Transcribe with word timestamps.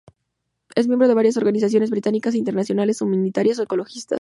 Es 0.73 0.87
miembro 0.87 1.07
de 1.07 1.13
varias 1.13 1.37
organizaciones 1.37 1.91
británicas 1.91 2.33
e 2.33 2.39
internacionales 2.39 3.01
humanitarias 3.03 3.59
o 3.59 3.63
ecologistas. 3.65 4.09